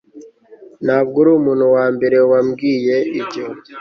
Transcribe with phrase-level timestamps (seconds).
[0.85, 3.43] Ntabwo uri umuntu wambere wambwiye ibyo